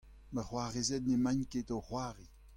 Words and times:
Ma 0.33 0.41
c'hoarezed 0.45 1.03
n'emaint 1.07 1.47
ket 1.51 1.69
o 1.75 1.79
c'hoari. 1.87 2.27